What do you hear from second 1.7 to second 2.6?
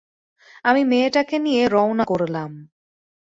রওনা করলাম।